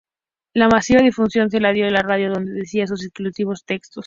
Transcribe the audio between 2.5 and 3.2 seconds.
decía sus